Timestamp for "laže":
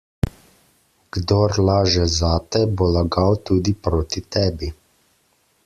1.67-2.07